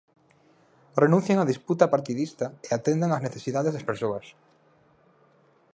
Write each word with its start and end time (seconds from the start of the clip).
Renuncien 1.03 1.41
á 1.43 1.45
disputa 1.51 1.91
partidista 1.95 2.45
e 2.67 2.69
atendan 2.77 3.13
ás 3.15 3.25
necesidades 3.27 3.73
das 3.73 3.87
persoas. 3.89 4.25